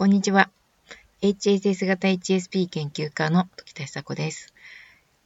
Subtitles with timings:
[0.00, 0.48] こんにちは。
[1.20, 4.54] HSS 型 HSP 研究家の時田久子です。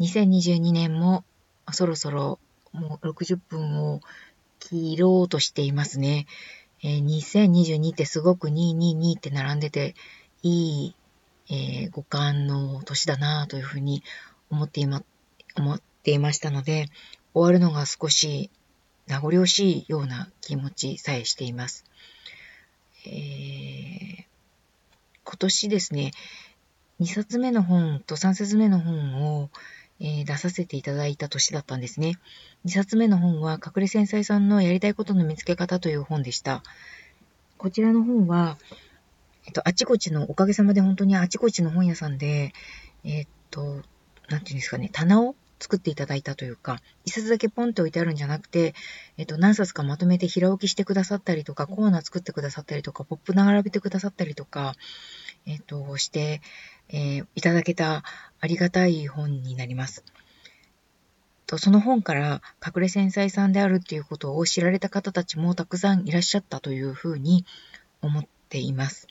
[0.00, 1.24] 2022年も
[1.72, 2.38] そろそろ
[2.72, 4.00] もう60分を
[4.60, 6.26] 切ろうとしていますね。
[6.82, 9.94] えー、2022ってすごく222って並んでて
[10.42, 10.94] いい、
[11.50, 14.02] えー、五感の年だなというふうに
[14.50, 15.02] 思っていま、
[15.54, 16.86] 思っていましたので、
[17.34, 18.50] 終わるのが少し
[19.06, 21.84] 名残惜しいような気持ちさえしています。
[23.04, 23.81] えー
[25.42, 26.12] 年ですね、
[27.00, 29.50] 2冊目の本と3冊目の本を、
[29.98, 32.18] えー、出させていただいた年だったんですね。
[32.64, 36.62] 2冊目の本は、隠れ繊細さんのやりたいことの見つけ方という本でした。
[37.58, 38.56] こちらの本は、
[39.46, 42.52] えっと、あちこちの、おかげさまで本当にあちこちの本屋さんで、
[43.02, 43.82] えっと、
[44.28, 48.74] なんていうんですかね、棚を作っていただいたというか、一冊だけポンって置いてあるんじゃなくて、
[49.16, 54.74] えっと、何冊かまとめて平置きしてくださったりとか、コーナー作ってくださったりとか、ポップ並べてくださったりとか、
[55.46, 56.40] えっと、して、
[56.88, 58.02] えー、いただけた
[58.40, 60.04] ありがたい本になります。
[61.46, 67.44] とその本から隠れ繊細さんであるっていうことを知られた方たちもたくさんいらっしゃったというふうに
[68.00, 69.06] 思っています。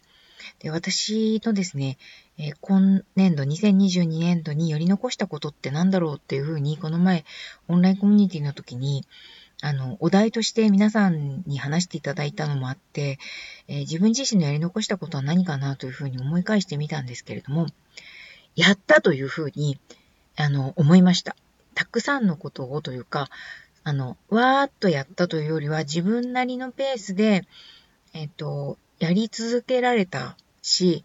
[0.59, 1.97] で私のですね、
[2.37, 7.25] えー、今年度、2022年度にやり残したことって何だろうっていうふうに、この前、
[7.67, 9.05] オンラインコミュニティの時に、
[9.61, 13.19] あの、お題として皆さんに話していただいたのもあって、
[13.67, 17.67] えー、自分自身のやり残したことは何かなというふうに思い返してみたんですけれども、
[18.55, 19.79] やったというふうに、
[20.35, 21.35] あの、思いました。
[21.75, 23.29] たくさんのことをというか、
[23.83, 27.45] あの、わーっとやったというよりは、自分なりのペースで、
[28.13, 31.03] えっ、と、やり続けられたし、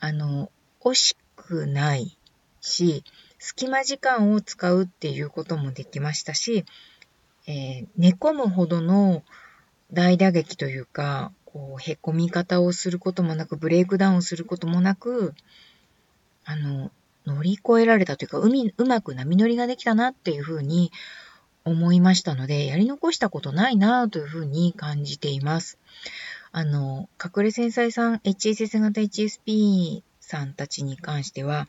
[0.00, 2.16] あの、惜しくない
[2.60, 3.04] し、
[3.38, 6.64] 隙間時間を使うっていうこともできましたし、
[7.50, 9.24] えー、寝込むほどの
[9.92, 15.34] 大打撃というか、こう、へこみ方をすることもなく、ブレイクダウンすることもなく、
[16.44, 16.92] あの、
[17.26, 20.92] 乗り越えられたというか、海、うまく波乗りができたなっていうふうに
[21.64, 25.76] 思いましたので、やり残したことないなというふうに感じています。
[26.52, 31.68] あの、隠れ繊細さん、HSS 型 HSP さんたちに関しては、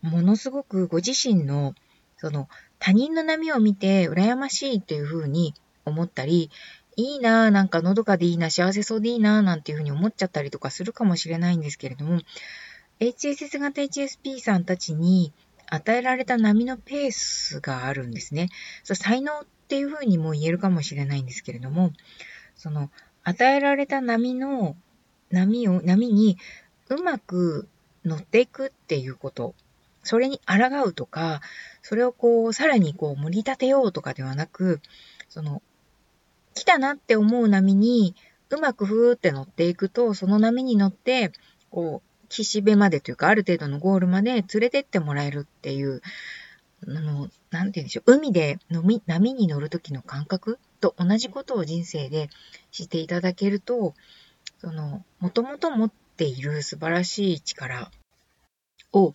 [0.00, 1.74] ものすごくご自身の、
[2.18, 2.48] その、
[2.78, 6.50] 他人の波を見て羨ましいというふうに思ったり、
[6.96, 12.20] いいなぁ、なんかのどかでいいな、幸せそうでいいなぁ、なんていうふうに思っちゃったりとかするかもしれないんですけれども、
[13.00, 15.32] HSS 型 HSP さんたちに
[15.66, 18.48] 与えられた波のペースがあるんですね。
[18.82, 21.92] そ才能っていうふうにも言えるかもしれないんですけれども、
[22.56, 22.90] その、
[23.22, 24.76] 与えられた波の、
[25.30, 26.38] 波を、波に
[26.88, 27.68] うまく
[28.04, 29.54] 乗っていくっていうこと。
[30.08, 31.42] それに抗うとか、
[31.82, 34.80] それをこう、さらにこう、盛り立てようとかではなく、
[35.28, 35.60] その、
[36.54, 38.14] 来たなって思う波に、
[38.48, 41.30] うまくふーって乗っていくと、その波に乗って、
[41.68, 46.00] こう、岸辺までというか、ある程度のゴールまで連れてってもらえるっていう、
[46.86, 52.30] あの、なんて言うんでしょう、海で波波に乗るときの感覚と同じことを人生で
[52.70, 53.92] していただけると、
[54.58, 57.90] その、もともと持っている素晴らしい力
[58.94, 59.12] を、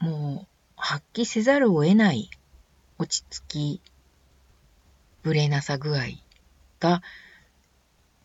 [0.00, 2.30] もう、発揮せざるを得ない
[2.98, 3.80] 落ち着き、
[5.22, 6.04] ぶれなさ具合
[6.80, 7.02] が、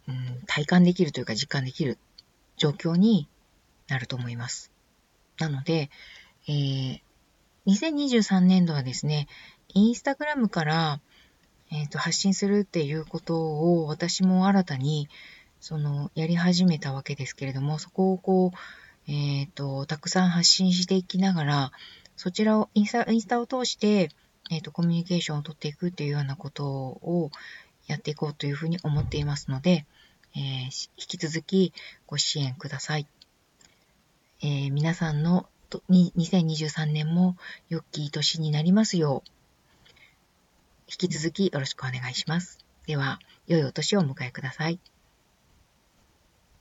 [0.08, 1.98] うん、体感できるというか実感できる
[2.58, 3.28] 状況に
[3.88, 4.72] なると思います。
[5.40, 5.90] なので、
[6.48, 7.02] えー、
[7.68, 9.28] 2023年度はですね、
[9.74, 11.00] インスタグラムから、
[11.72, 15.10] えっ、ー、と、発信するっていうことを私も新たに、
[15.60, 18.58] その、やり始めたわけですけれども、そこをこう、
[19.08, 21.72] えっ、ー、と、たくさん発信していきながら、
[22.16, 24.10] そちらを、インスタ、インスタを通して、
[24.50, 27.32] えっ、ー、と、コミュニケーションを取っていくっていうようなことを
[27.88, 29.86] やっていこうというふうに思っていますので、
[30.36, 31.74] えー、引き続き
[32.08, 33.08] ご支援ください。
[34.42, 35.48] えー、皆さんの
[35.90, 37.38] 2023年も
[37.70, 39.30] 良き年になりますよう、
[40.88, 42.60] 引き続きよろしくお願いします。
[42.86, 44.80] では、良いお年をお迎えください。